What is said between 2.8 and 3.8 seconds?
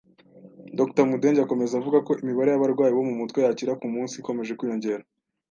bo mutwe yakira